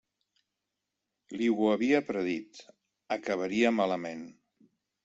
Li 1.35 1.51
ho 1.57 1.69
havia 1.75 2.01
predit: 2.09 2.65
acabaria 3.19 3.75
malament. 3.79 4.27